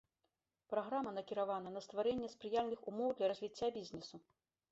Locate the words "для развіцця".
3.19-3.67